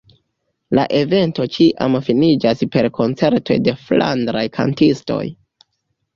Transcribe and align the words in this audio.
La 0.77 0.85
evento 0.99 1.45
ĉiam 1.55 1.97
finiĝas 2.07 2.65
per 2.77 2.89
koncertoj 3.01 3.59
de 3.69 3.75
flandraj 3.83 4.45
kantistoj. 4.59 5.23